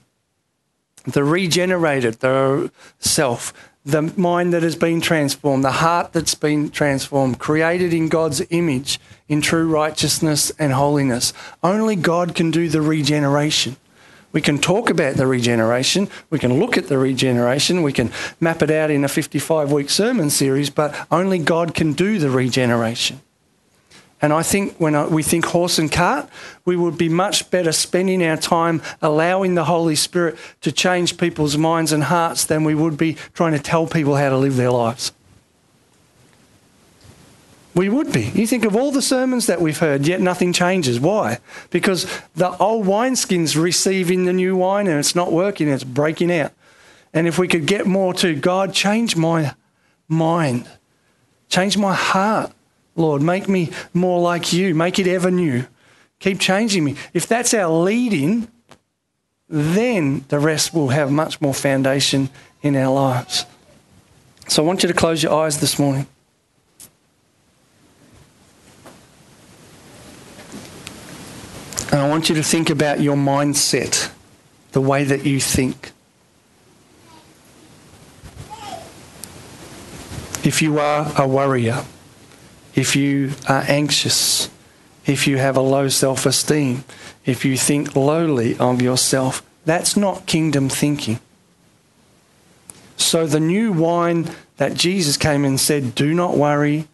[1.06, 7.39] the regenerated, the self, the mind that has been transformed, the heart that's been transformed,
[7.39, 11.34] created in God's image in true righteousness and holiness.
[11.63, 13.78] Only God can do the regeneration.
[14.31, 18.61] We can talk about the regeneration, we can look at the regeneration, we can map
[18.61, 23.21] it out in a 55 week sermon series, but only God can do the regeneration.
[24.21, 26.29] And I think when uh, we think horse and cart,
[26.63, 31.57] we would be much better spending our time allowing the Holy Spirit to change people's
[31.57, 34.71] minds and hearts than we would be trying to tell people how to live their
[34.71, 35.11] lives.
[37.73, 38.23] We would be.
[38.23, 40.99] You think of all the sermons that we've heard, yet nothing changes.
[40.99, 41.39] Why?
[41.69, 42.05] Because
[42.36, 46.51] the old wineskin's receiving the new wine and it's not working, it's breaking out.
[47.13, 49.55] And if we could get more to God, change my
[50.10, 50.67] mind,
[51.49, 52.51] change my heart
[52.95, 53.21] Lord.
[53.21, 54.75] Make me more like you.
[54.75, 55.65] Make it ever new.
[56.19, 56.95] Keep changing me.
[57.13, 58.47] If that's our leading,
[59.49, 62.29] then the rest will have much more foundation
[62.62, 63.45] in our lives.
[64.47, 66.07] So I want you to close your eyes this morning.
[71.91, 74.12] And I want you to think about your mindset,
[74.71, 75.91] the way that you think.
[80.43, 81.84] If you are a worrier,
[82.73, 84.49] if you are anxious,
[85.06, 86.86] if you have a low self esteem,
[87.25, 91.19] if you think lowly of yourself, that's not kingdom thinking.
[92.95, 96.88] So the new wine that Jesus came and said, do not worry,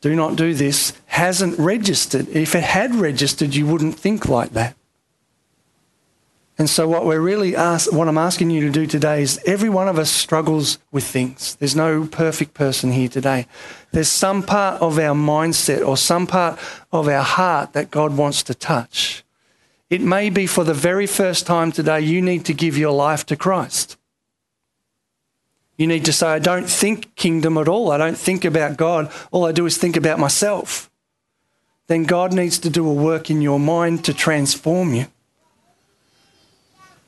[0.00, 2.28] do not do this, hasn't registered.
[2.28, 4.74] If it had registered, you wouldn't think like that.
[6.60, 9.70] And so, what we're really ask, what I'm asking you to do today is every
[9.70, 11.54] one of us struggles with things.
[11.56, 13.46] There's no perfect person here today.
[13.92, 16.58] There's some part of our mindset or some part
[16.92, 19.24] of our heart that God wants to touch.
[19.88, 23.24] It may be for the very first time today, you need to give your life
[23.26, 23.96] to Christ.
[25.80, 27.90] You need to say, I don't think kingdom at all.
[27.90, 29.10] I don't think about God.
[29.30, 30.90] All I do is think about myself.
[31.86, 35.06] Then God needs to do a work in your mind to transform you.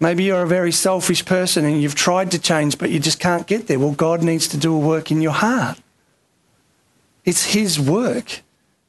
[0.01, 3.47] Maybe you're a very selfish person and you've tried to change, but you just can't
[3.47, 3.79] get there.
[3.79, 5.79] Well, God needs to do a work in your heart.
[7.27, 8.41] It's His work.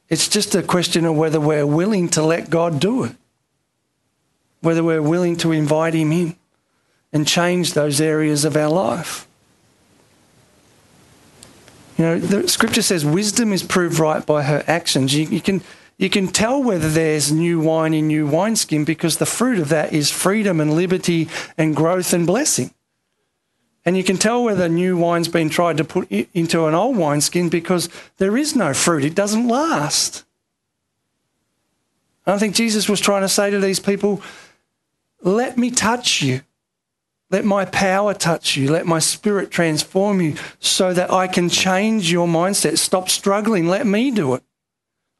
[0.08, 3.16] It's just a question of whether we're willing to let God do it,
[4.62, 6.36] whether we're willing to invite Him in
[7.12, 9.28] and change those areas of our life.
[11.96, 15.14] You know, the scripture says wisdom is proved right by her actions.
[15.14, 15.62] You, you can
[15.96, 19.92] you can tell whether there's new wine in new wineskin because the fruit of that
[19.92, 22.74] is freedom and liberty and growth and blessing.
[23.84, 27.48] And you can tell whether new wine's been tried to put into an old wineskin
[27.48, 29.04] because there is no fruit.
[29.04, 30.24] It doesn't last.
[32.26, 34.22] I think Jesus was trying to say to these people,
[35.20, 36.40] let me touch you.
[37.34, 38.70] Let my power touch you.
[38.70, 42.78] Let my spirit transform you so that I can change your mindset.
[42.78, 43.66] Stop struggling.
[43.66, 44.44] Let me do it.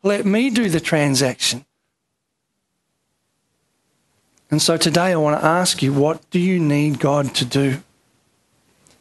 [0.05, 1.65] Let me do the transaction.
[4.49, 7.83] And so today I want to ask you what do you need God to do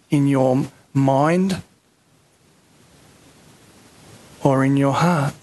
[0.10, 1.62] in your mind
[4.43, 5.36] or in your heart?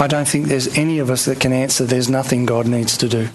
[0.00, 3.08] I don't think there's any of us that can answer there's nothing God needs to
[3.08, 3.28] do.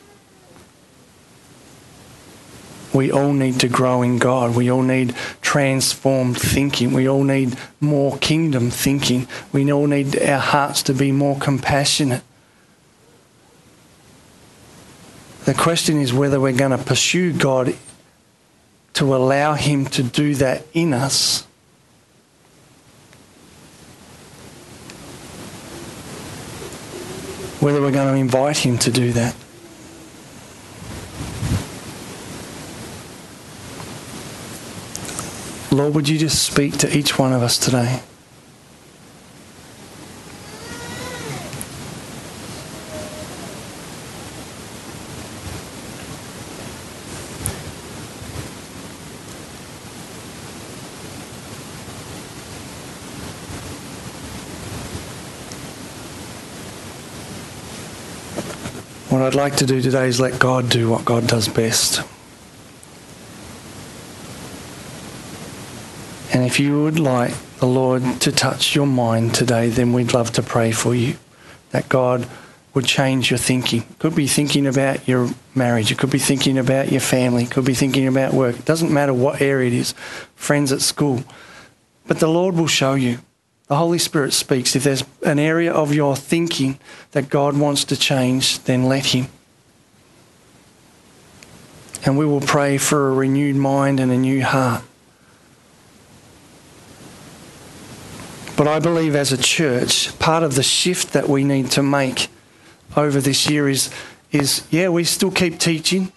[2.91, 4.55] We all need to grow in God.
[4.55, 6.91] We all need transformed thinking.
[6.91, 9.27] We all need more kingdom thinking.
[9.51, 12.23] We all need our hearts to be more compassionate.
[15.43, 17.75] The question is whether we're going to pursue God
[18.93, 21.45] to allow Him to do that in us.
[27.59, 29.35] Whether we're going to invite Him to do that.
[35.71, 38.01] Lord, would you just speak to each one of us today?
[59.35, 61.99] I'd like to do today is let God do what God does best.
[66.33, 70.31] And if you would like the Lord to touch your mind today, then we'd love
[70.33, 71.17] to pray for you
[71.71, 72.29] that God
[72.73, 73.81] would change your thinking.
[73.81, 77.51] It could be thinking about your marriage, it could be thinking about your family, it
[77.51, 78.57] could be thinking about work.
[78.57, 79.93] It doesn't matter what area it is,
[80.35, 81.25] friends at school.
[82.07, 83.17] But the Lord will show you.
[83.67, 84.75] The Holy Spirit speaks.
[84.75, 86.79] If there's an area of your thinking
[87.11, 89.27] that God wants to change, then let Him.
[92.05, 94.83] And we will pray for a renewed mind and a new heart.
[98.55, 102.29] But I believe as a church, part of the shift that we need to make
[102.95, 103.89] over this year is,
[104.31, 106.11] is yeah, we still keep teaching,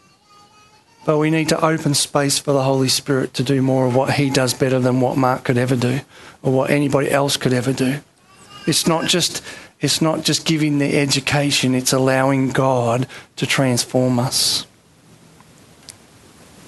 [1.09, 4.13] but we need to open space for the Holy Spirit to do more of what
[4.13, 6.01] He does better than what Mark could ever do
[6.43, 8.01] or what anybody else could ever do.
[8.67, 9.43] It's not just
[9.81, 14.67] it's not just giving the education, it's allowing God to transform us.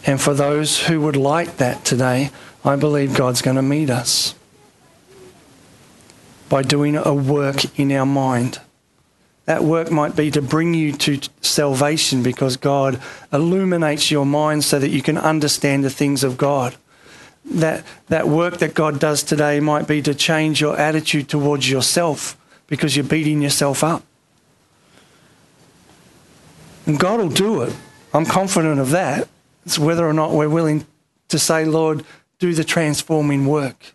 [0.07, 2.31] And for those who would like that today,
[2.65, 4.35] I believe God's going to meet us
[6.49, 8.59] by doing a work in our mind.
[9.47, 13.01] That work might be to bring you to salvation because God
[13.33, 16.77] illuminates your mind so that you can understand the things of God
[17.45, 22.37] that, that work that God does today might be to change your attitude towards yourself
[22.67, 24.05] because you're beating yourself up.
[26.87, 27.75] And God will do it.
[28.13, 29.29] I'm confident of that.
[29.65, 30.87] It's whether or not we're willing
[31.29, 32.05] to say, Lord,
[32.39, 33.95] do the transforming work.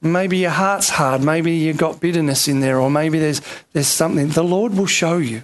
[0.00, 1.22] Maybe your heart's hard.
[1.22, 3.40] Maybe you've got bitterness in there, or maybe there's,
[3.72, 4.28] there's something.
[4.28, 5.42] The Lord will show you.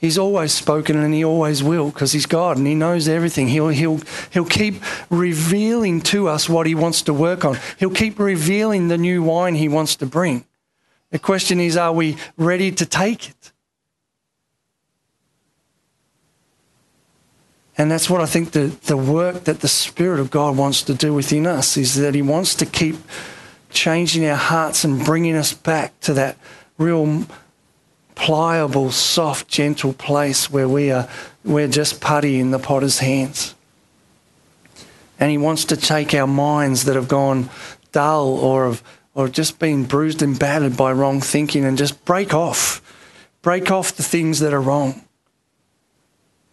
[0.00, 3.48] He's always spoken and he always will because he's God and he knows everything.
[3.48, 4.76] He'll, he'll, he'll keep
[5.10, 7.58] revealing to us what he wants to work on.
[7.78, 10.46] He'll keep revealing the new wine he wants to bring.
[11.10, 13.49] The question is, are we ready to take it?
[17.78, 20.94] And that's what I think the, the work that the Spirit of God wants to
[20.94, 22.96] do within us is that He wants to keep
[23.70, 26.36] changing our hearts and bringing us back to that
[26.76, 27.24] real
[28.14, 31.08] pliable, soft, gentle place where we are
[31.44, 33.54] we're just putty in the potter's hands.
[35.18, 37.48] And he wants to take our minds that have gone
[37.92, 38.82] dull or have
[39.14, 42.80] or just been bruised and battered by wrong thinking and just break off.
[43.42, 45.02] Break off the things that are wrong.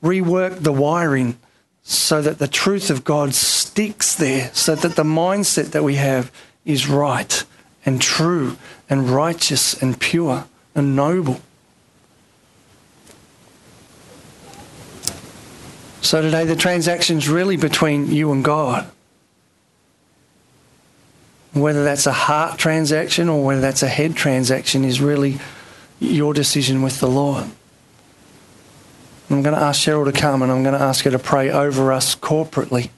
[0.04, 1.38] Rework the wiring
[1.84, 6.32] so that the truth of God sticks there, so that the mindset that we have
[6.66, 7.44] is right
[7.86, 8.58] and true
[8.90, 11.40] and righteous and pure and noble.
[16.02, 18.90] So today, the transaction's really between you and God.
[21.54, 25.40] Whether that's a heart transaction or whether that's a head transaction is really
[26.00, 27.48] your decision with the Lord.
[29.30, 31.50] I'm going to ask Cheryl to come and I'm going to ask her to pray
[31.50, 32.90] over us corporately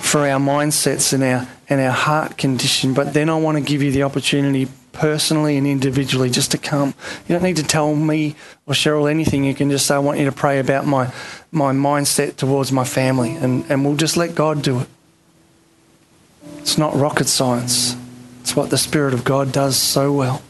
[0.00, 2.94] for our mindsets and our, and our heart condition.
[2.94, 6.94] But then I want to give you the opportunity personally and individually just to come.
[7.26, 9.44] You don't need to tell me or Cheryl anything.
[9.44, 11.12] You can just say, I want you to pray about my,
[11.50, 14.88] my mindset towards my family, and, and we'll just let God do it.
[16.58, 17.96] It's not rocket science,
[18.40, 20.42] it's what the Spirit of God does so well.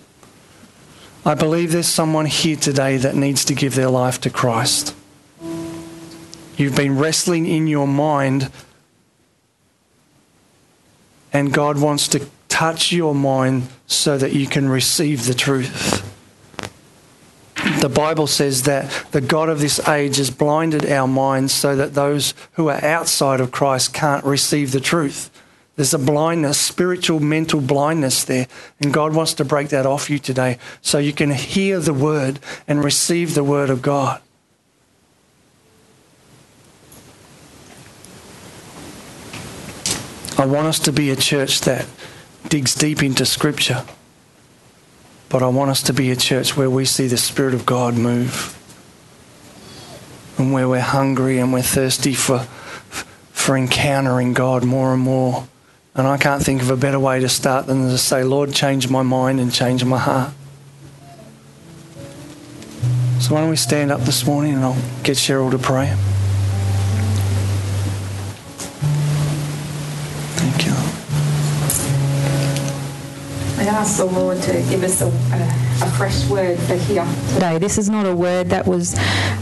[1.24, 4.92] I believe there's someone here today that needs to give their life to Christ.
[6.56, 8.50] You've been wrestling in your mind,
[11.32, 16.08] and God wants to touch your mind so that you can receive the truth.
[17.80, 21.94] The Bible says that the God of this age has blinded our minds so that
[21.94, 25.30] those who are outside of Christ can't receive the truth.
[25.76, 28.46] There's a blindness, spiritual, mental blindness there.
[28.80, 32.40] And God wants to break that off you today so you can hear the word
[32.68, 34.20] and receive the word of God.
[40.38, 41.86] I want us to be a church that
[42.48, 43.84] digs deep into Scripture.
[45.28, 47.94] But I want us to be a church where we see the Spirit of God
[47.94, 48.58] move.
[50.38, 52.40] and where we're hungry and we're thirsty for,
[53.32, 55.46] for encountering God more and more.
[55.94, 58.88] And I can't think of a better way to start than to say, Lord, change
[58.88, 60.32] my mind and change my heart.
[63.20, 65.94] So why don't we stand up this morning and I'll get Cheryl to pray.
[70.38, 70.72] Thank you.
[73.62, 77.04] I ask the Lord to give us a, a, a fresh word for here
[77.34, 77.58] today.
[77.58, 78.96] This is not a word that was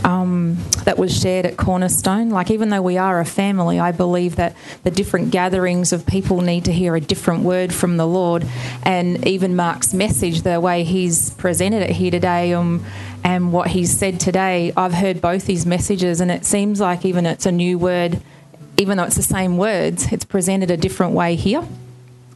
[0.04, 2.30] um, that was shared at Cornerstone.
[2.30, 6.40] Like even though we are a family, I believe that the different gatherings of people
[6.40, 8.46] need to hear a different word from the Lord.
[8.84, 12.86] And even Mark's message, the way he's presented it here today, um,
[13.22, 17.26] and what he's said today, I've heard both these messages, and it seems like even
[17.26, 18.22] it's a new word,
[18.78, 21.66] even though it's the same words, it's presented a different way here.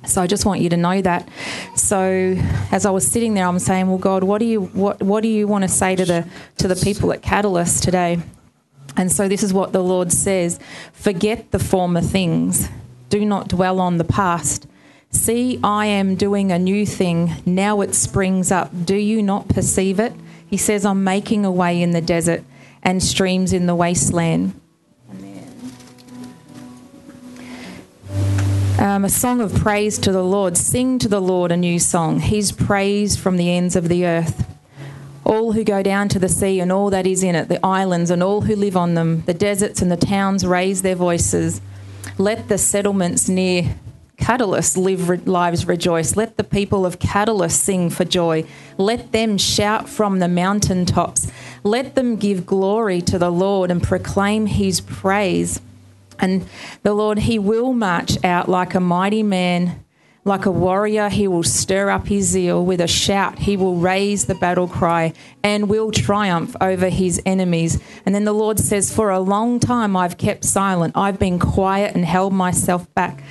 [0.07, 1.29] So I just want you to know that.
[1.77, 2.37] So
[2.71, 5.29] as I was sitting there, I'm saying, "Well, God, what do you what what do
[5.29, 6.25] you want to say to the
[6.59, 8.19] to the people at Catalyst today?"
[8.97, 10.59] And so this is what the Lord says:
[10.93, 12.69] "Forget the former things.
[13.11, 14.67] Do not dwell on the past.
[15.11, 17.35] See, I am doing a new thing.
[17.47, 18.71] Now it springs up.
[18.85, 20.13] Do you not perceive it?"
[20.47, 22.43] He says, "I'm making a way in the desert
[22.83, 24.55] and streams in the wasteland."
[28.85, 30.59] Um, a song of praise to the Lord.
[30.59, 32.21] Sing to the Lord a new song.
[32.21, 34.47] His praise from the ends of the earth.
[35.25, 38.11] All who go down to the sea and all that is in it, the islands
[38.11, 41.63] and all who live on them, the deserts and the towns raise their voices.
[42.19, 43.75] Let the settlements near
[44.19, 46.15] Catalyst live re- lives rejoice.
[46.15, 48.45] Let the people of Catalyst sing for joy.
[48.77, 51.33] Let them shout from the mountain tops.
[51.63, 55.63] Let them give glory to the Lord and proclaim his praise.
[56.19, 56.47] And
[56.83, 59.85] the Lord, He will march out like a mighty man,
[60.25, 61.09] like a warrior.
[61.09, 63.39] He will stir up His zeal with a shout.
[63.41, 65.13] He will raise the battle cry
[65.43, 67.81] and will triumph over His enemies.
[68.07, 70.97] And then the Lord says, For a long time I've kept silent.
[70.97, 73.23] I've been quiet and held myself back.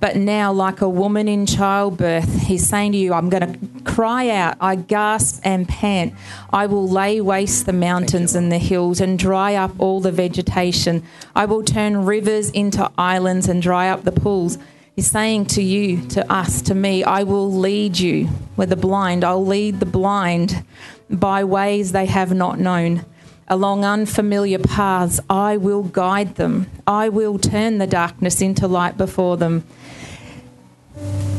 [0.00, 4.30] But now, like a woman in childbirth, he's saying to you, I'm going to cry
[4.30, 4.56] out.
[4.60, 6.14] I gasp and pant.
[6.50, 11.02] I will lay waste the mountains and the hills and dry up all the vegetation.
[11.34, 14.56] I will turn rivers into islands and dry up the pools.
[14.94, 19.24] He's saying to you, to us, to me, I will lead you with the blind.
[19.24, 20.64] I'll lead the blind
[21.10, 23.04] by ways they have not known.
[23.50, 26.70] Along unfamiliar paths, I will guide them.
[26.86, 29.64] I will turn the darkness into light before them.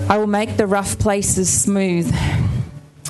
[0.09, 2.11] I will make the rough places smooth.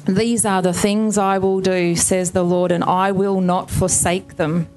[0.06, 4.36] These are the things I will do, says the Lord, and I will not forsake
[4.36, 4.68] them.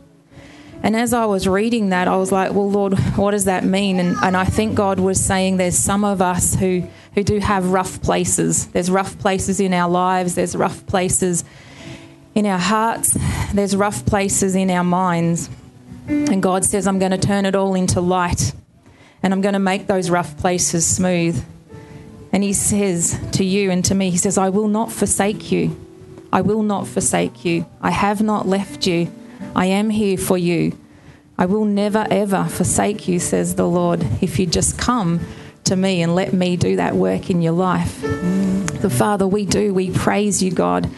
[0.84, 3.98] And as I was reading that, I was like, well, Lord, what does that mean?
[3.98, 7.70] And, and I think God was saying there's some of us who, who do have
[7.70, 8.66] rough places.
[8.68, 11.44] There's rough places in our lives, there's rough places
[12.34, 13.16] in our hearts,
[13.52, 15.50] there's rough places in our minds.
[16.08, 18.52] And God says, I'm going to turn it all into light
[19.22, 21.42] and I'm going to make those rough places smooth.
[22.32, 25.76] And he says to you and to me, He says, I will not forsake you.
[26.32, 27.66] I will not forsake you.
[27.80, 29.12] I have not left you.
[29.54, 30.78] I am here for you.
[31.38, 35.20] I will never, ever forsake you, says the Lord, if you just come
[35.64, 38.00] to me and let me do that work in your life.
[38.00, 39.72] The Father, we do.
[39.72, 40.90] We praise you, God.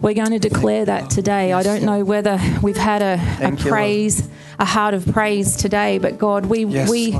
[0.00, 1.52] We're going to declare that today.
[1.52, 4.28] I don't know whether we've had a, a praise,
[4.58, 7.18] a heart of praise today, but God, we, we,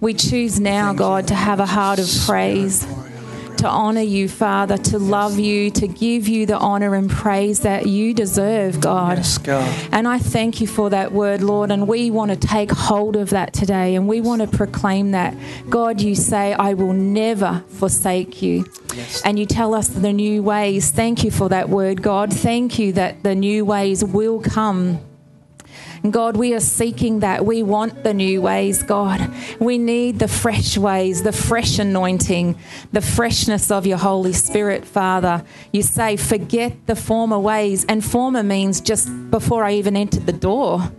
[0.00, 2.84] we choose now, God, to have a heart of praise,
[3.58, 7.86] to honour you, Father, to love you, to give you the honour and praise that
[7.86, 9.18] you deserve, God.
[9.18, 9.88] Yes, God.
[9.92, 11.70] And I thank you for that word, Lord.
[11.70, 15.34] And we want to take hold of that today and we want to proclaim that.
[15.68, 18.64] God, you say, I will never forsake you.
[18.94, 19.22] Yes.
[19.24, 20.90] And you tell us the new ways.
[20.90, 22.32] Thank you for that word, God.
[22.32, 25.00] Thank you that the new ways will come.
[26.10, 27.44] God, we are seeking that.
[27.44, 29.30] We want the new ways, God.
[29.58, 32.58] We need the fresh ways, the fresh anointing,
[32.92, 35.44] the freshness of your Holy Spirit, Father.
[35.72, 37.84] You say, forget the former ways.
[37.86, 40.92] And former means just before I even entered the door.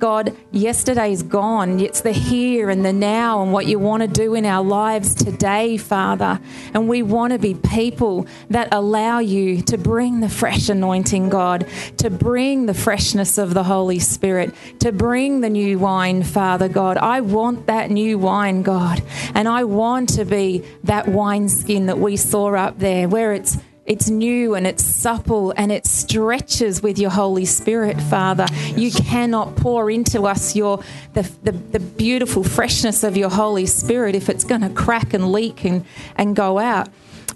[0.00, 1.78] God, yesterday's gone.
[1.78, 5.14] It's the here and the now and what you want to do in our lives
[5.14, 6.40] today, Father.
[6.72, 11.68] And we want to be people that allow you to bring the fresh anointing, God,
[11.98, 16.96] to bring the freshness of the Holy Spirit, to bring the new wine, Father God.
[16.96, 19.02] I want that new wine, God.
[19.34, 24.08] And I want to be that wineskin that we saw up there where it's it's
[24.08, 28.46] new and it's supple and it stretches with your Holy Spirit, Father.
[28.76, 30.82] You cannot pour into us your
[31.14, 35.32] the, the, the beautiful freshness of your Holy Spirit if it's going to crack and
[35.32, 35.84] leak and,
[36.16, 36.88] and go out.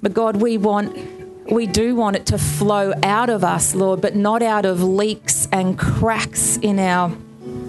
[0.02, 0.96] But God, we want
[1.50, 5.46] we do want it to flow out of us, Lord, but not out of leaks
[5.52, 7.14] and cracks in our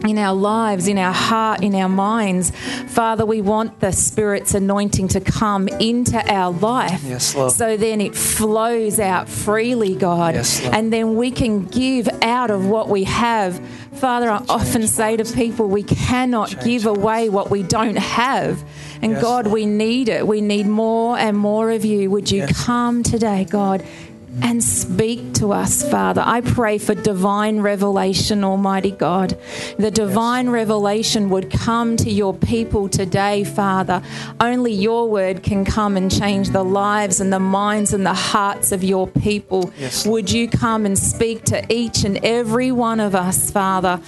[0.06, 2.52] in our lives, in our heart, in our minds.
[2.88, 7.02] Father, we want the Spirit's anointing to come into our life.
[7.04, 7.52] Yes, Lord.
[7.52, 10.36] So then it flows out freely, God.
[10.36, 13.60] Yes, and then we can give out of what we have.
[13.94, 18.64] Father, I often say to people, we cannot give away what we don't have.
[19.02, 20.26] And Yes, God, we need it.
[20.28, 22.10] We need more and more of you.
[22.12, 23.86] Would you come today, God?
[24.42, 26.22] And speak to us, Father.
[26.26, 29.38] I pray for divine revelation, Almighty God.
[29.78, 34.02] The divine revelation would come to your people today, Father.
[34.40, 38.72] Only your word can come and change the lives and the minds and the hearts
[38.72, 39.72] of your people.
[39.80, 40.06] Yes.
[40.06, 44.02] Would you come and speak to each and every one of us, Father?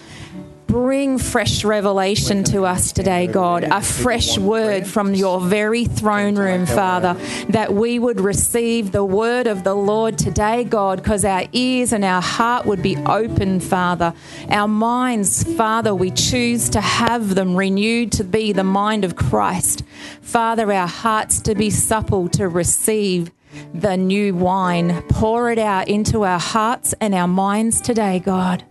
[0.68, 3.64] Bring fresh revelation to us today, God.
[3.64, 7.14] A fresh word from your very throne room, Father,
[7.50, 12.04] that we would receive the word of the Lord today, God, because our ears and
[12.04, 14.14] our heart would be open, Father.
[14.50, 19.84] Our minds, Father, we choose to have them renewed to be the mind of Christ.
[20.22, 23.32] Father, our hearts to be supple to receive
[23.74, 25.02] the new wine.
[25.04, 28.66] Pour it out into our hearts and our minds today, God.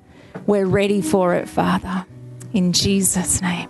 [0.47, 2.07] We're ready for it, Father.
[2.53, 3.69] In Jesus' name.